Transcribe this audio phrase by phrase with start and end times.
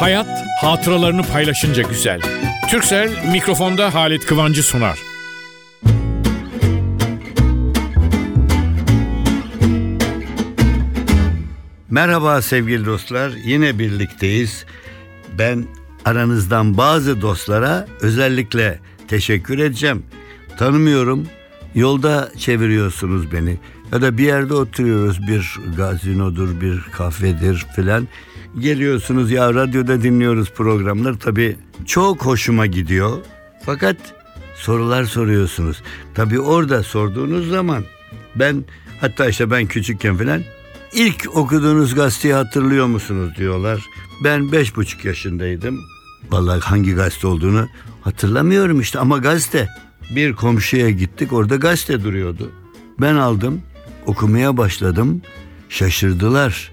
[0.00, 2.20] Hayat hatıralarını paylaşınca güzel.
[2.70, 4.98] Türksel mikrofonda Halit Kıvancı sunar.
[11.90, 13.32] Merhaba sevgili dostlar.
[13.44, 14.66] Yine birlikteyiz.
[15.38, 15.64] Ben
[16.04, 18.78] aranızdan bazı dostlara özellikle
[19.08, 20.02] teşekkür edeceğim.
[20.58, 21.26] Tanımıyorum.
[21.74, 23.58] Yolda çeviriyorsunuz beni.
[23.92, 28.08] Ya da bir yerde oturuyoruz bir gazinodur, bir kafedir filan.
[28.58, 31.18] Geliyorsunuz ya radyoda dinliyoruz programları.
[31.18, 33.18] Tabii çok hoşuma gidiyor.
[33.66, 33.96] Fakat
[34.56, 35.82] sorular soruyorsunuz.
[36.14, 37.84] Tabii orada sorduğunuz zaman
[38.34, 38.64] ben
[39.00, 40.42] hatta işte ben küçükken filan
[40.92, 43.80] ilk okuduğunuz gazeteyi hatırlıyor musunuz diyorlar.
[44.24, 45.80] Ben beş buçuk yaşındaydım.
[46.30, 47.68] Vallahi hangi gazete olduğunu
[48.02, 49.68] hatırlamıyorum işte ama gazete.
[50.16, 52.50] Bir komşuya gittik orada gazete duruyordu.
[53.00, 53.62] Ben aldım
[54.06, 55.22] okumaya başladım
[55.68, 56.72] şaşırdılar.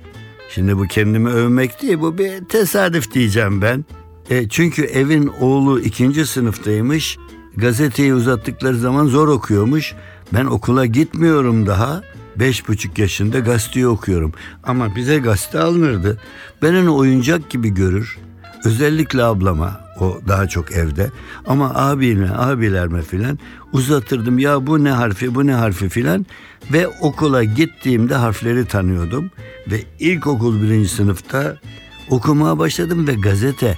[0.49, 3.85] Şimdi bu kendimi övmek değil bu bir tesadüf diyeceğim ben.
[4.29, 7.17] E, çünkü evin oğlu ikinci sınıftaymış.
[7.55, 9.95] Gazeteyi uzattıkları zaman zor okuyormuş.
[10.33, 12.01] Ben okula gitmiyorum daha.
[12.35, 14.33] Beş buçuk yaşında gazeteyi okuyorum.
[14.63, 16.17] Ama bize gazete alınırdı.
[16.61, 18.17] Ben onu oyuncak gibi görür.
[18.65, 21.11] Özellikle ablama o daha çok evde.
[21.45, 23.39] Ama abime abilerime filan
[23.73, 25.89] uzatırdım ya bu ne harfi bu ne harfi?
[25.89, 26.25] filan.
[26.73, 29.31] Ve okula gittiğimde harfleri tanıyordum.
[29.71, 31.57] Ve ilkokul birinci sınıfta
[32.09, 33.75] okumaya başladım ve gazete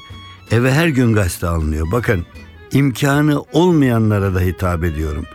[0.51, 1.87] eve her gün gazete alınıyor.
[1.91, 2.25] Bakın
[2.71, 5.25] imkanı olmayanlara da hitap ediyorum.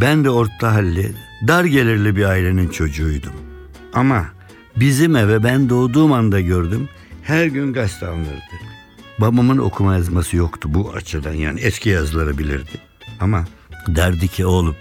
[0.00, 1.12] Ben de orta halli
[1.48, 3.32] dar gelirli bir ailenin çocuğuydum.
[3.94, 4.26] Ama
[4.76, 6.88] bizim eve ben doğduğum anda gördüm
[7.22, 8.63] her gün gazete alınırdı
[9.18, 12.70] Babamın okuma yazması yoktu bu açıdan yani eski yazıları bilirdi.
[13.20, 13.44] Ama
[13.88, 14.76] derdi ki oğlum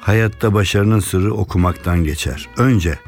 [0.00, 2.48] hayatta başarının sırrı okumaktan geçer.
[2.56, 2.98] Önce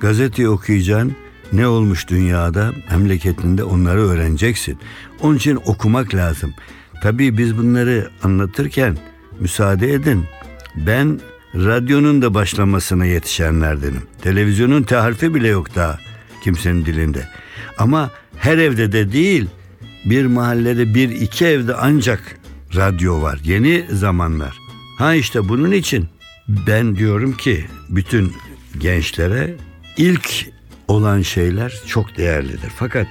[0.00, 1.16] gazeteyi okuyacaksın
[1.52, 4.78] ne olmuş dünyada memleketinde onları öğreneceksin.
[5.20, 6.54] Onun için okumak lazım.
[7.02, 8.98] Tabii biz bunları anlatırken
[9.40, 10.24] müsaade edin.
[10.76, 11.20] Ben
[11.54, 14.02] radyonun da başlamasına yetişenlerdenim.
[14.22, 15.98] Televizyonun te bile yok daha
[16.44, 17.28] kimsenin dilinde.
[17.78, 19.48] Ama her evde de değil
[20.06, 22.38] bir mahallede bir iki evde ancak
[22.76, 23.40] radyo var.
[23.44, 24.58] Yeni zamanlar.
[24.98, 26.08] Ha işte bunun için
[26.48, 28.32] ben diyorum ki bütün
[28.78, 29.54] gençlere
[29.96, 30.46] ilk
[30.88, 32.72] olan şeyler çok değerlidir.
[32.76, 33.06] Fakat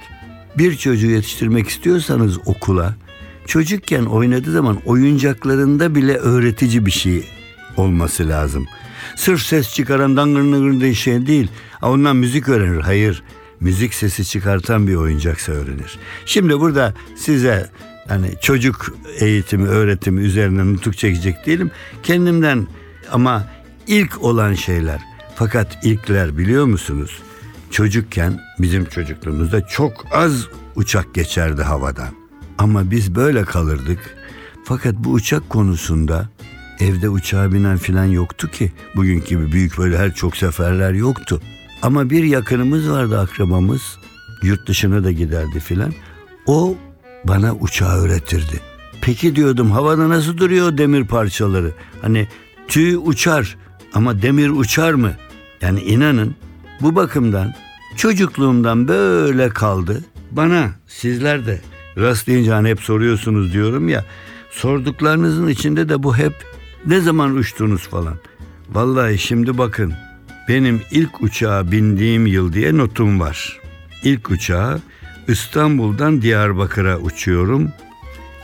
[0.58, 2.96] bir çocuğu yetiştirmek istiyorsanız okula
[3.48, 7.24] çocukken oynadığı zaman oyuncaklarında bile öğretici bir şey
[7.78, 8.66] olması lazım.
[9.16, 11.48] Sırf ses çıkaran dangır nıgır şey değil.
[11.82, 12.82] Ondan müzik öğrenir.
[12.82, 13.24] Hayır
[13.66, 16.00] müzik sesi çıkartan bir oyuncaksa öğrenir.
[16.26, 17.70] Şimdi burada size
[18.08, 21.72] hani çocuk eğitimi, öğretimi üzerine nutuk çekecek değilim.
[22.04, 22.68] Kendimden
[23.12, 23.48] ama
[23.88, 25.02] ilk olan şeyler.
[25.36, 27.20] Fakat ilkler biliyor musunuz?
[27.72, 32.10] Çocukken bizim çocukluğumuzda çok az uçak geçerdi havadan.
[32.58, 34.00] Ama biz böyle kalırdık.
[34.64, 36.30] Fakat bu uçak konusunda
[36.80, 38.72] evde uçağa binen filan yoktu ki.
[38.96, 41.42] Bugünkü gibi büyük böyle her çok seferler yoktu.
[41.82, 43.98] Ama bir yakınımız vardı akrabamız.
[44.44, 45.94] Yurt dışına da giderdi filan.
[46.46, 46.76] O
[47.24, 48.62] bana uçağı öğretirdi.
[49.02, 51.72] Peki diyordum havada nasıl duruyor demir parçaları?
[52.02, 52.28] Hani
[52.68, 53.58] tüy uçar
[53.94, 55.12] ama demir uçar mı?
[55.62, 56.36] Yani inanın
[56.82, 57.54] bu bakımdan
[57.96, 60.04] çocukluğumdan böyle kaldı.
[60.32, 61.62] Bana sizler de
[61.98, 64.06] rastlayınca hani hep soruyorsunuz diyorum ya.
[64.52, 66.34] Sorduklarınızın içinde de bu hep
[66.86, 68.16] ne zaman uçtunuz falan.
[68.70, 69.94] Vallahi şimdi bakın
[70.50, 73.60] benim ilk uçağa bindiğim yıl diye notum var.
[74.04, 74.80] İlk uçağa
[75.28, 77.72] İstanbul'dan Diyarbakır'a uçuyorum.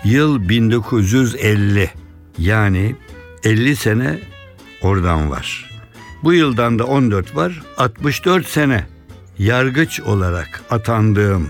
[0.03, 1.89] Yıl 1950.
[2.37, 2.95] Yani
[3.43, 4.19] 50 sene
[4.81, 5.69] oradan var.
[6.23, 7.61] Bu yıldan da 14 var.
[7.77, 8.85] 64 sene
[9.39, 11.49] yargıç olarak atandığım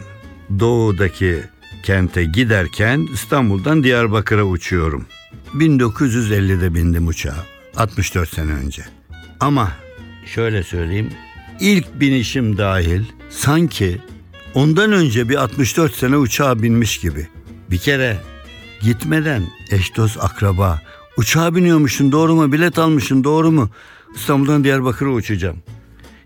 [0.60, 1.44] doğudaki
[1.84, 5.06] kente giderken İstanbul'dan Diyarbakır'a uçuyorum.
[5.54, 7.46] 1950'de bindim uçağa.
[7.76, 8.84] 64 sene önce.
[9.40, 9.72] Ama
[10.26, 11.10] şöyle söyleyeyim.
[11.60, 14.02] İlk binişim dahil sanki
[14.54, 17.28] ondan önce bir 64 sene uçağa binmiş gibi.
[17.72, 18.18] Bir kere
[18.82, 20.82] gitmeden eş dost akraba
[21.18, 23.70] uçağa biniyormuşsun doğru mu bilet almışsın doğru mu
[24.16, 25.58] İstanbul'dan Diyarbakır'a uçacağım.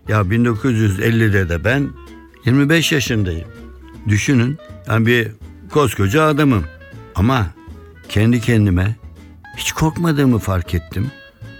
[0.08, 1.88] Ya 1950'de de ben
[2.44, 3.48] 25 yaşındayım.
[4.08, 5.28] Düşünün ben bir
[5.70, 6.64] koskoca adamım.
[7.14, 7.46] Ama
[8.08, 8.96] kendi kendime
[9.56, 11.10] hiç korkmadığımı fark ettim.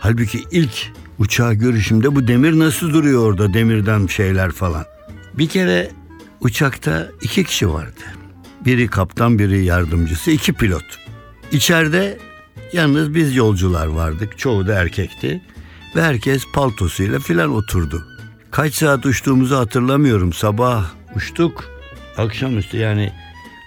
[0.01, 4.85] Halbuki ilk uçağı görüşümde bu demir nasıl duruyor orada demirden şeyler falan.
[5.35, 5.91] Bir kere
[6.41, 8.01] uçakta iki kişi vardı.
[8.65, 10.85] Biri kaptan biri yardımcısı iki pilot.
[11.53, 12.19] İçeride
[12.73, 15.43] yalnız biz yolcular vardık çoğu da erkekti.
[15.97, 18.07] Ve herkes paltosuyla filan oturdu.
[18.51, 20.33] Kaç saat uçtuğumuzu hatırlamıyorum.
[20.33, 21.65] Sabah uçtuk.
[22.17, 23.13] Akşamüstü yani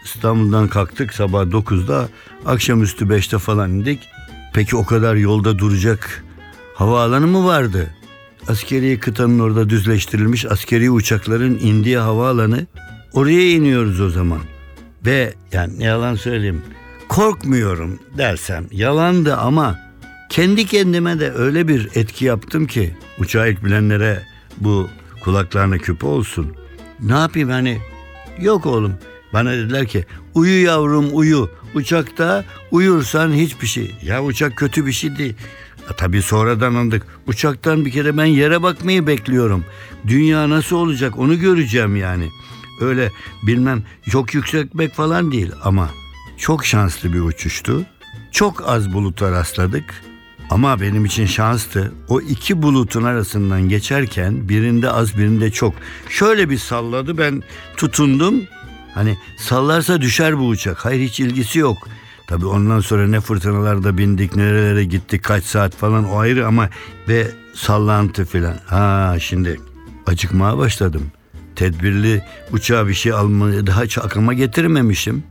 [0.06, 2.10] İstanbul'dan kalktık sabah 9'da
[2.46, 4.00] akşamüstü 5'te falan indik.
[4.54, 6.24] Peki o kadar yolda duracak
[6.80, 7.90] havaalanı mı vardı?
[8.48, 12.68] Askeri kıtanın orada düzleştirilmiş askeri uçakların indiği havaalanı
[13.14, 14.40] oraya iniyoruz o zaman.
[15.06, 16.62] Ve yani yalan söyleyeyim
[17.10, 19.80] korkmuyorum dersem yalandı ama
[20.30, 24.24] kendi kendime de öyle bir etki yaptım ki uçağı ilk bilenlere
[24.58, 24.90] bu
[25.24, 26.56] kulaklarına küpe olsun.
[27.00, 27.80] Ne yapayım hani
[28.42, 28.94] yok oğlum
[29.34, 33.96] bana dediler ki uyu yavrum uyu uçakta uyursan hiçbir şey.
[34.04, 35.36] Ya uçak kötü bir şey değil.
[35.90, 37.06] Ya, tabii sonradan anladık.
[37.28, 39.66] Uçaktan bir kere ben yere bakmayı bekliyorum.
[40.08, 42.30] Dünya nasıl olacak onu göreceğim yani.
[42.82, 43.12] Öyle
[43.44, 45.90] bilmem çok yüksekmek falan değil ama
[46.38, 47.86] çok şanslı bir uçuştu.
[48.32, 50.04] Çok az buluta rastladık.
[50.50, 51.94] Ama benim için şanstı.
[52.08, 55.74] O iki bulutun arasından geçerken birinde az birinde çok.
[56.10, 57.44] Şöyle bir salladı ben
[57.78, 58.44] tutundum.
[58.94, 60.86] Hani sallarsa düşer bu uçak.
[60.86, 61.78] Hayır hiç ilgisi yok.
[62.30, 66.70] Tabii ondan sonra ne fırtınalarda bindik, nerelere gittik, kaç saat falan o ayrı ama
[67.08, 68.56] ve sallantı filan.
[68.66, 69.60] Ha şimdi
[70.06, 71.04] acıkmaya başladım.
[71.56, 75.24] Tedbirli uçağa bir şey almayı daha hiç aklıma getirmemişim.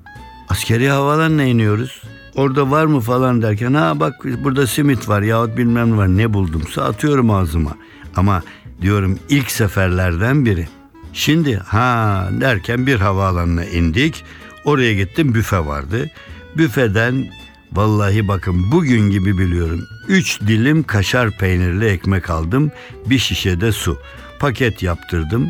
[0.49, 2.03] Askeri havalanına iniyoruz.
[2.35, 6.33] Orada var mı falan derken ha bak burada simit var yahut bilmem ne var ne
[6.35, 7.77] buldumsa atıyorum ağzıma.
[8.17, 8.43] Ama
[8.81, 10.69] diyorum ilk seferlerden biri.
[11.13, 14.25] Şimdi ha derken bir havaalanına indik.
[14.65, 16.11] Oraya gittim büfe vardı.
[16.57, 17.29] Büfeden
[17.73, 19.89] vallahi bakın bugün gibi biliyorum.
[20.09, 22.71] Üç dilim kaşar peynirli ekmek aldım.
[23.07, 23.99] Bir şişe de su.
[24.39, 25.49] Paket yaptırdım.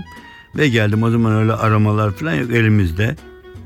[0.57, 3.17] Ve geldim o zaman öyle aramalar falan yok elimizde.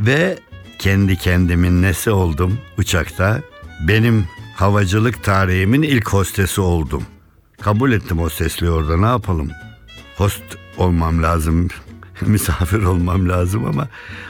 [0.01, 0.39] Ve
[0.79, 3.43] kendi kendimin nesi oldum uçakta.
[3.89, 4.25] Benim
[4.57, 7.03] havacılık tarihimin ilk hostesi oldum.
[7.61, 9.51] Kabul ettim hostesliği orada ne yapalım.
[10.17, 10.43] Host
[10.77, 11.69] olmam lazım,
[12.21, 13.89] misafir olmam lazım ama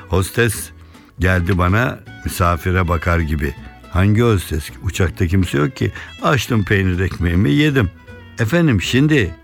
[0.08, 0.70] hostes
[1.18, 3.54] geldi bana misafire bakar gibi.
[3.90, 4.70] Hangi hostes?
[4.82, 5.92] Uçakta kimse yok ki.
[6.22, 7.90] Açtım peynir ekmeğimi yedim.
[8.38, 9.34] Efendim şimdi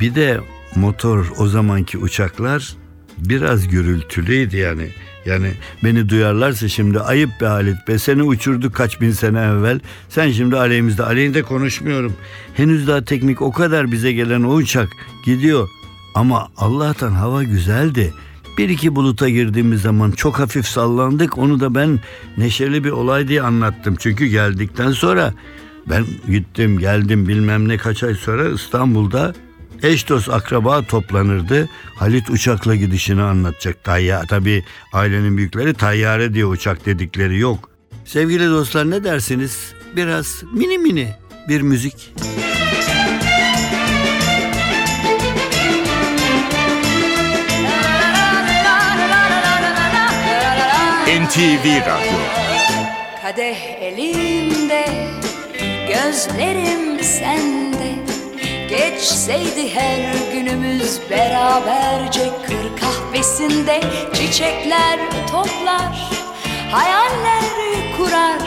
[0.00, 0.40] bir de
[0.76, 2.74] motor o zamanki uçaklar
[3.18, 4.88] biraz gürültülüydü yani.
[5.26, 5.50] Yani
[5.84, 9.80] beni duyarlarsa şimdi ayıp be Halit be seni uçurduk kaç bin sene evvel.
[10.08, 12.16] Sen şimdi aleyhimizde aleyhinde konuşmuyorum.
[12.54, 14.88] Henüz daha teknik o kadar bize gelen o uçak
[15.24, 15.68] gidiyor.
[16.14, 18.14] Ama Allah'tan hava güzeldi.
[18.58, 21.38] Bir iki buluta girdiğimiz zaman çok hafif sallandık.
[21.38, 22.00] Onu da ben
[22.36, 23.96] neşeli bir olay diye anlattım.
[23.98, 25.34] Çünkü geldikten sonra
[25.86, 29.34] ben gittim geldim bilmem ne kaç ay sonra İstanbul'da
[29.82, 31.68] eş dost akraba toplanırdı.
[31.94, 33.84] Halit uçakla gidişini anlatacak.
[33.84, 37.70] Tayya, tabii ailenin büyükleri tayyare diye uçak dedikleri yok.
[38.04, 39.72] Sevgili dostlar ne dersiniz?
[39.96, 41.14] Biraz mini mini
[41.48, 42.12] bir müzik.
[51.26, 52.18] NTV Radyo.
[53.22, 54.84] Kadeh elimde,
[55.88, 57.94] gözlerim sende.
[58.68, 59.98] Geçseydi her
[60.32, 63.80] günümüz beraberce kır kahvesinde.
[64.14, 64.98] Çiçekler
[65.30, 66.10] toplar,
[66.70, 67.44] hayaller
[67.96, 68.40] kurar.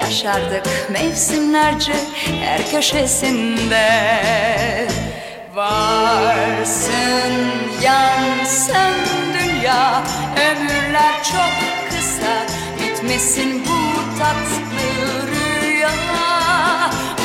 [0.00, 1.94] Yaşardık mevsimlerce
[2.44, 3.88] her köşesinde.
[5.54, 6.92] Varsın
[7.82, 8.94] yansın
[9.34, 10.02] dünya
[10.36, 11.81] Ömürler çok
[13.02, 15.90] Bitmesin bu tatlı rüya.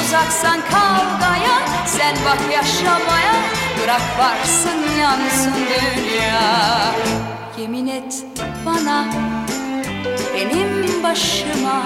[0.03, 3.33] Uzaksan kavgaya Sen bak yaşamaya.
[3.83, 6.93] Bırak varsın yansın dünya.
[7.57, 8.25] Yemin et
[8.65, 9.05] bana
[10.35, 11.83] Benim başıma.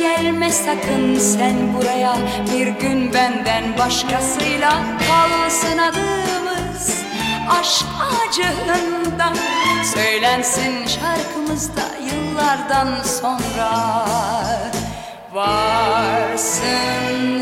[0.00, 2.16] Gelme sakın sen buraya.
[2.54, 7.02] Bir gün benden başkasıyla Kalsın adımız.
[7.60, 7.86] Aşk
[8.28, 9.36] acığından
[9.94, 14.06] Söylensin şarkımızda Yıllardan sonra.
[15.32, 16.72] Varsın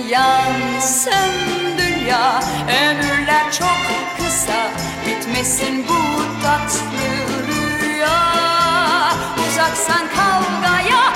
[0.08, 1.32] yansın
[1.78, 3.78] dünya Ömürler çok
[4.18, 4.68] kısa
[5.06, 7.08] Bitmesin bu tatlı
[7.48, 8.22] rüya.
[9.48, 11.09] Uzaksan kavgaya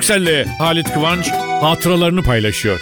[0.00, 1.30] Türkcell'le Halit Kıvanç
[1.60, 2.80] hatıralarını paylaşıyor.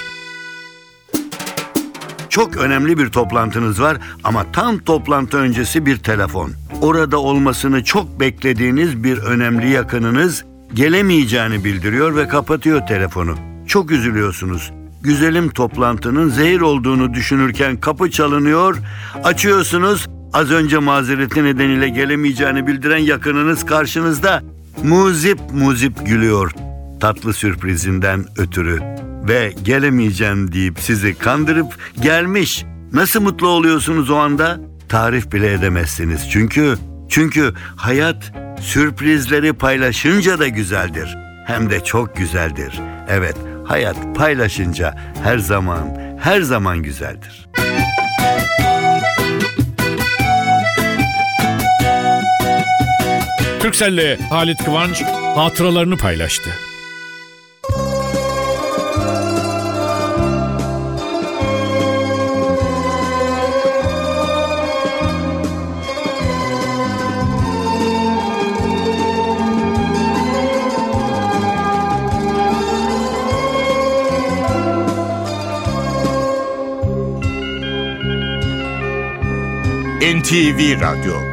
[2.29, 6.53] Çok önemli bir toplantınız var ama tam toplantı öncesi bir telefon.
[6.83, 10.45] Orada olmasını çok beklediğiniz bir önemli yakınınız
[10.75, 13.35] gelemeyeceğini bildiriyor ve kapatıyor telefonu.
[13.67, 14.73] Çok üzülüyorsunuz.
[15.03, 18.79] güzelim toplantının zehir olduğunu düşünürken kapı çalınıyor.
[19.25, 20.09] Açıyorsunuz.
[20.33, 24.43] Az önce mazereti nedeniyle gelemeyeceğini bildiren yakınınız karşınızda.
[24.83, 26.68] Muzip muzip gülüyor
[27.01, 28.81] tatlı sürprizinden ötürü
[29.29, 31.67] ve gelemeyeceğim deyip sizi kandırıp
[32.01, 32.65] gelmiş.
[32.93, 34.61] Nasıl mutlu oluyorsunuz o anda?
[34.89, 36.31] Tarif bile edemezsiniz.
[36.31, 36.77] Çünkü
[37.09, 41.19] çünkü hayat sürprizleri paylaşınca da güzeldir.
[41.47, 42.81] Hem de çok güzeldir.
[43.09, 47.49] Evet, hayat paylaşınca her zaman her zaman güzeldir.
[53.61, 55.03] Türkcell'le Halit Kıvanç
[55.35, 56.51] hatıralarını paylaştı.
[80.29, 81.28] NTV Radyo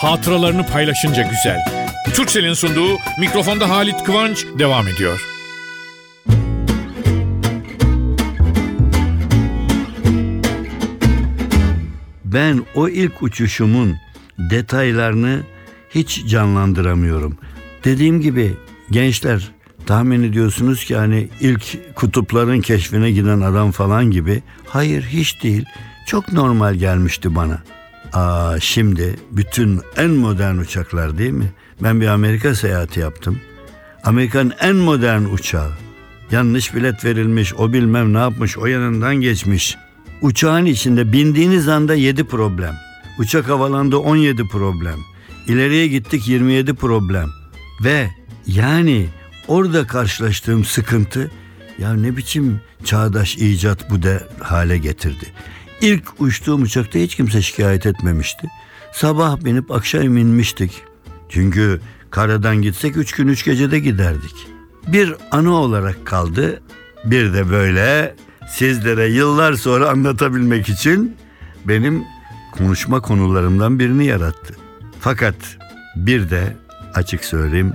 [0.00, 1.64] hatıralarını paylaşınca güzel.
[2.14, 5.26] Türkcell'in sunduğu mikrofonda Halit Kıvanç devam ediyor.
[12.24, 13.96] Ben o ilk uçuşumun
[14.38, 15.40] detaylarını
[15.90, 17.38] hiç canlandıramıyorum.
[17.84, 18.52] Dediğim gibi
[18.90, 19.50] gençler
[19.86, 24.42] tahmin ediyorsunuz ki hani ilk kutupların keşfine giden adam falan gibi.
[24.66, 25.64] Hayır hiç değil.
[26.06, 27.62] Çok normal gelmişti bana.
[28.12, 31.52] Aa şimdi bütün en modern uçaklar değil mi?
[31.82, 33.40] Ben bir Amerika seyahati yaptım.
[34.04, 35.70] Amerika'nın en modern uçağı.
[36.30, 39.76] Yanlış bilet verilmiş, o bilmem ne yapmış, o yanından geçmiş.
[40.22, 42.74] Uçağın içinde bindiğiniz anda 7 problem.
[43.18, 44.98] Uçak havalandı 17 problem.
[45.46, 47.28] İleriye gittik 27 problem.
[47.84, 48.10] Ve
[48.46, 49.06] yani
[49.48, 51.30] orada karşılaştığım sıkıntı
[51.78, 55.26] ya ne biçim çağdaş icat bu de hale getirdi.
[55.80, 58.48] İlk uçtuğum uçakta hiç kimse şikayet etmemişti.
[58.92, 60.82] Sabah binip akşam inmiştik.
[61.28, 64.34] Çünkü karadan gitsek üç gün üç gecede giderdik.
[64.86, 66.62] Bir anı olarak kaldı.
[67.04, 68.16] Bir de böyle
[68.48, 71.16] sizlere yıllar sonra anlatabilmek için
[71.64, 72.04] benim
[72.52, 74.56] konuşma konularımdan birini yarattı.
[75.00, 75.34] Fakat
[75.96, 76.56] bir de
[76.94, 77.72] açık söyleyeyim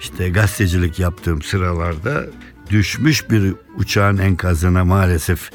[0.00, 2.24] işte gazetecilik yaptığım sıralarda
[2.70, 5.50] düşmüş bir uçağın enkazına maalesef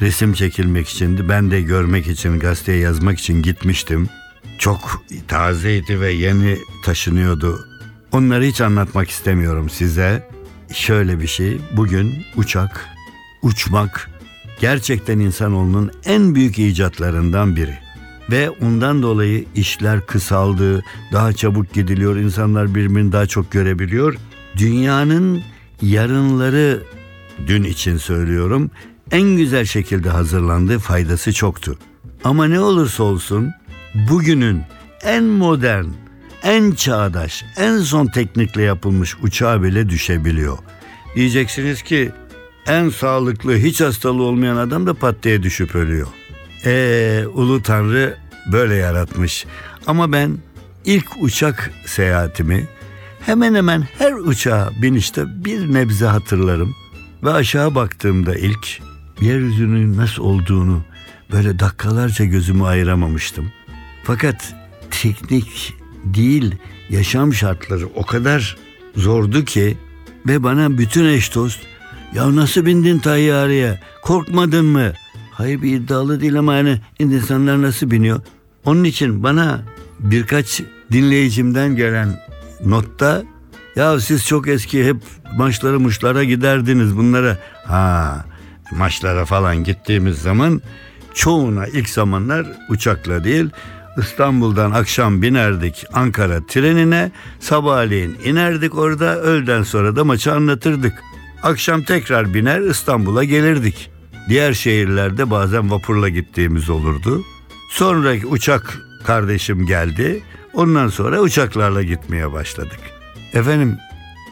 [0.00, 1.28] resim çekilmek içindi.
[1.28, 4.08] Ben de görmek için gazeteye yazmak için gitmiştim.
[4.58, 7.66] Çok tazeydi ve yeni taşınıyordu.
[8.12, 10.28] Onları hiç anlatmak istemiyorum size.
[10.72, 11.58] Şöyle bir şey.
[11.76, 12.86] Bugün uçak,
[13.42, 14.10] uçmak
[14.60, 17.78] gerçekten insanoğlunun en büyük icatlarından biri.
[18.30, 24.14] Ve ondan dolayı işler kısaldı, daha çabuk gidiliyor, insanlar birbirini daha çok görebiliyor.
[24.56, 25.42] Dünyanın
[25.82, 26.82] yarınları
[27.46, 28.70] dün için söylüyorum
[29.14, 31.78] en güzel şekilde hazırlandı, faydası çoktu.
[32.24, 33.52] Ama ne olursa olsun
[33.94, 34.62] bugünün
[35.02, 35.84] en modern,
[36.42, 40.58] en çağdaş, en son teknikle yapılmış uçağa bile düşebiliyor.
[41.16, 42.12] Diyeceksiniz ki
[42.66, 46.06] en sağlıklı, hiç hastalığı olmayan adam da pat diye düşüp ölüyor.
[46.64, 48.16] Eee Ulu Tanrı
[48.52, 49.46] böyle yaratmış.
[49.86, 50.38] Ama ben
[50.84, 52.68] ilk uçak seyahatimi
[53.26, 56.74] hemen hemen her uçağa binişte bir nebze hatırlarım.
[57.22, 58.80] Ve aşağı baktığımda ilk
[59.20, 60.82] yeryüzünün nasıl olduğunu
[61.32, 63.52] böyle dakikalarca gözümü ayıramamıştım.
[64.04, 64.54] Fakat
[64.90, 66.54] teknik değil
[66.90, 68.56] yaşam şartları o kadar
[68.96, 69.76] zordu ki
[70.26, 71.60] ve bana bütün eş dost
[72.14, 74.92] ya nasıl bindin tayyareye korkmadın mı?
[75.30, 78.20] Hayır bir iddialı değil ama hani insanlar nasıl biniyor?
[78.64, 79.62] Onun için bana
[80.00, 82.20] birkaç dinleyicimden gelen
[82.64, 83.22] notta
[83.76, 84.96] ya siz çok eski hep
[85.36, 87.38] maçlara muşlara giderdiniz bunlara.
[87.66, 88.24] Ha
[88.78, 90.62] maçlara falan gittiğimiz zaman
[91.14, 93.50] çoğuna ilk zamanlar uçakla değil
[93.98, 101.02] İstanbul'dan akşam binerdik Ankara trenine sabahleyin inerdik orada öğleden sonra da maçı anlatırdık.
[101.42, 103.90] Akşam tekrar biner İstanbul'a gelirdik.
[104.28, 107.24] Diğer şehirlerde bazen vapurla gittiğimiz olurdu.
[107.70, 110.22] Sonra uçak kardeşim geldi.
[110.54, 112.80] Ondan sonra uçaklarla gitmeye başladık.
[113.32, 113.78] Efendim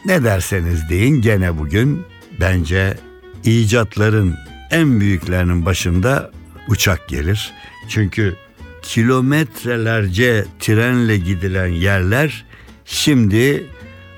[0.05, 2.05] ne derseniz deyin gene bugün
[2.39, 2.97] bence
[3.45, 4.35] icatların
[4.71, 6.31] en büyüklerinin başında
[6.67, 7.53] uçak gelir.
[7.87, 8.35] Çünkü
[8.81, 12.45] kilometrelerce trenle gidilen yerler
[12.85, 13.67] şimdi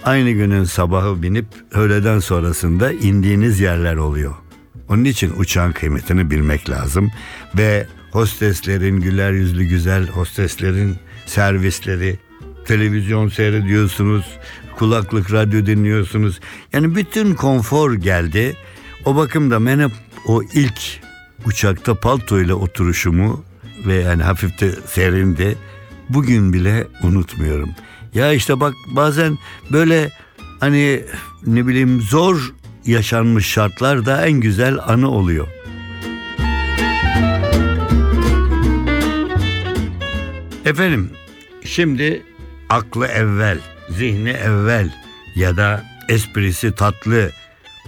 [0.04, 4.36] aynı günün sabahı binip öğleden sonrasında indiğiniz yerler oluyor.
[4.90, 7.12] Onun için uçağın kıymetini bilmek lazım
[7.58, 12.20] ve hosteslerin güler yüzlü güzel hosteslerin servisleri
[12.66, 14.26] televizyon seyrediyorsunuz
[14.78, 16.40] kulaklık radyo dinliyorsunuz
[16.74, 18.56] yani bütün konfor geldi
[19.06, 19.92] o bakımda ben hep
[20.28, 20.82] o ilk
[21.46, 23.44] uçakta paltoyla oturuşumu
[23.86, 25.58] ve yani hafif de serindi
[26.10, 27.70] bugün bile unutmuyorum.
[28.14, 29.38] Ya işte bak bazen
[29.72, 30.12] böyle
[30.60, 31.04] hani
[31.46, 32.54] ne bileyim zor
[32.86, 35.48] yaşanmış şartlar da en güzel anı oluyor.
[40.66, 41.10] Efendim
[41.64, 42.24] şimdi
[42.70, 43.60] aklı evvel,
[43.90, 44.94] zihni evvel
[45.36, 47.32] ya da esprisi tatlı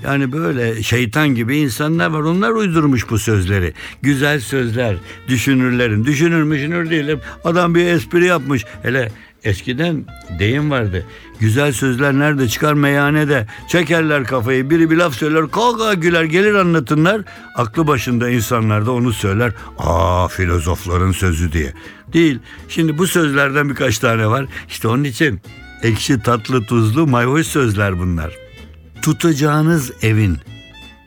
[0.03, 2.19] yani böyle şeytan gibi insanlar var.
[2.19, 3.73] Onlar uydurmuş bu sözleri.
[4.01, 4.95] Güzel sözler
[5.27, 6.05] düşünürlerin.
[6.05, 7.19] Düşünür müşünür değilim.
[7.43, 8.65] Adam bir espri yapmış.
[8.83, 9.11] Hele
[9.43, 10.05] eskiden
[10.39, 11.05] deyim vardı.
[11.39, 13.47] Güzel sözler nerede çıkar meyhanede.
[13.67, 14.69] Çekerler kafayı.
[14.69, 15.51] Biri bir laf söyler.
[15.51, 17.21] Kaka güler gelir anlatınlar.
[17.55, 19.51] Aklı başında insanlar da onu söyler.
[19.77, 21.73] Aa filozofların sözü diye.
[22.13, 22.39] Değil.
[22.69, 24.45] Şimdi bu sözlerden birkaç tane var.
[24.69, 25.41] İşte onun için
[25.83, 28.46] ekşi tatlı tuzlu mayhoş sözler bunlar
[29.07, 30.37] tutacağınız evin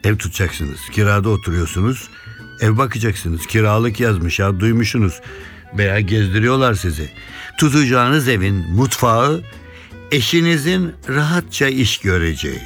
[0.04, 0.80] ev tutacaksınız.
[0.92, 2.08] Kirada oturuyorsunuz.
[2.60, 3.46] Ev bakacaksınız.
[3.46, 5.20] Kiralık yazmış ya duymuşsunuz.
[5.78, 7.10] Veya gezdiriyorlar sizi.
[7.58, 9.42] Tutacağınız evin mutfağı
[10.10, 12.60] eşinizin rahatça iş göreceği,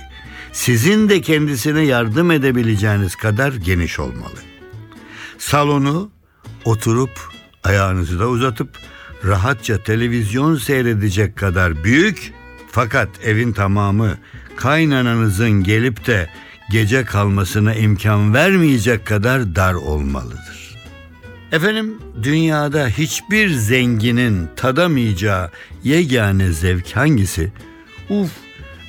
[0.53, 4.39] sizin de kendisine yardım edebileceğiniz kadar geniş olmalı.
[5.39, 6.11] Salonu
[6.65, 7.21] oturup
[7.65, 8.69] ayağınızı da uzatıp
[9.25, 12.33] rahatça televizyon seyredecek kadar büyük
[12.75, 14.19] fakat evin tamamı
[14.57, 16.31] kaynananızın gelip de
[16.71, 20.77] gece kalmasına imkan vermeyecek kadar dar olmalıdır.
[21.53, 25.51] Efendim dünyada hiçbir zenginin tadamayacağı
[25.85, 27.53] yegane zevk hangisi?
[28.11, 28.31] Uf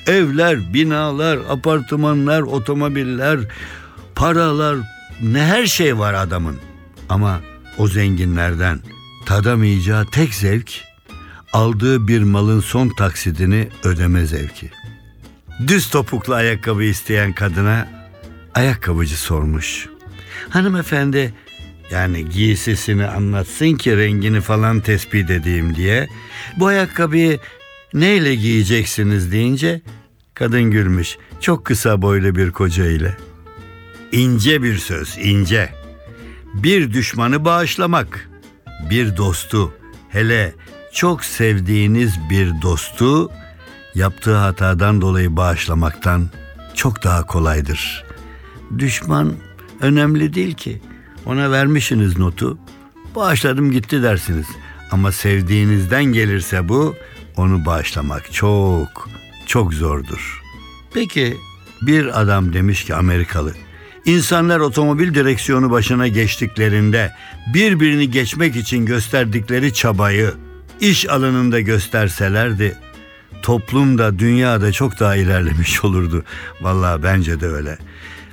[0.06, 3.40] evler, binalar, apartmanlar, otomobiller,
[4.14, 4.76] paralar
[5.22, 6.56] ne her şey var adamın.
[7.08, 7.40] Ama
[7.78, 8.80] o zenginlerden
[9.26, 10.86] tadamayacağı tek zevk
[11.52, 14.70] aldığı bir malın son taksidini ödeme zevki.
[15.66, 17.88] Düz topuklu ayakkabı isteyen kadına
[18.54, 19.88] ayakkabıcı sormuş.
[20.48, 21.34] Hanımefendi
[21.90, 26.08] yani giysisini anlatsın ki rengini falan tespit edeyim diye.
[26.56, 27.38] Bu ayakkabıyı
[27.94, 29.82] neyle giyeceksiniz deyince
[30.34, 31.18] kadın gülmüş.
[31.40, 33.16] Çok kısa boylu bir koca ile.
[34.12, 35.72] İnce bir söz, ince.
[36.54, 38.30] Bir düşmanı bağışlamak,
[38.90, 39.74] bir dostu,
[40.08, 40.54] hele
[40.96, 43.30] çok sevdiğiniz bir dostu
[43.94, 46.28] yaptığı hatadan dolayı bağışlamaktan
[46.74, 48.04] çok daha kolaydır.
[48.78, 49.32] Düşman
[49.80, 50.80] önemli değil ki.
[51.26, 52.58] Ona vermişsiniz notu.
[53.14, 54.46] Bağışladım gitti dersiniz.
[54.90, 56.94] Ama sevdiğinizden gelirse bu
[57.36, 59.08] onu bağışlamak çok
[59.46, 60.42] çok zordur.
[60.94, 61.36] Peki
[61.82, 63.52] bir adam demiş ki Amerikalı
[64.04, 67.12] İnsanlar otomobil direksiyonu başına geçtiklerinde
[67.54, 70.34] birbirini geçmek için gösterdikleri çabayı
[70.80, 72.76] iş alanında gösterselerdi
[73.42, 76.24] toplum da dünya da çok daha ilerlemiş olurdu.
[76.60, 77.78] Vallahi bence de öyle.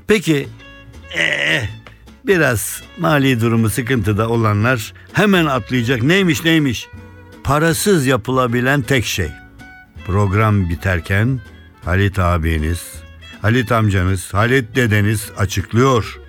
[0.07, 0.47] Peki
[1.17, 1.69] ee,
[2.25, 6.03] biraz mali durumu sıkıntıda olanlar hemen atlayacak.
[6.03, 6.87] Neymiş neymiş?
[7.43, 9.29] Parasız yapılabilen tek şey.
[10.05, 11.39] Program biterken
[11.85, 12.93] Halit abiniz,
[13.41, 16.19] Halit amcanız, Halit dedeniz açıklıyor.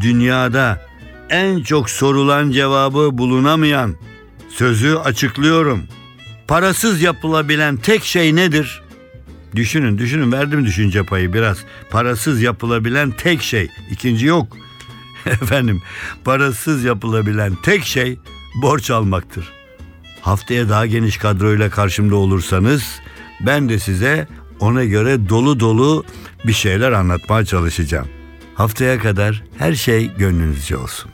[0.00, 0.86] Dünyada
[1.30, 3.94] en çok sorulan cevabı bulunamayan
[4.54, 5.84] sözü açıklıyorum.
[6.48, 8.82] Parasız yapılabilen tek şey nedir?
[9.56, 11.58] Düşünün düşünün verdim düşünce payı biraz.
[11.90, 13.68] Parasız yapılabilen tek şey.
[13.90, 14.56] ikinci yok.
[15.26, 15.82] Efendim
[16.24, 18.18] parasız yapılabilen tek şey
[18.62, 19.52] borç almaktır.
[20.20, 23.00] Haftaya daha geniş kadroyla karşımda olursanız
[23.40, 24.28] ben de size
[24.60, 26.04] ona göre dolu dolu
[26.44, 28.08] bir şeyler anlatmaya çalışacağım.
[28.54, 31.13] Haftaya kadar her şey gönlünüzce olsun.